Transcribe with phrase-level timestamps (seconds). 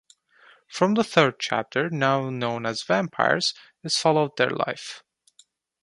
[0.67, 3.53] From the third chapter, now known as "vampires",
[3.83, 5.03] is followed their life.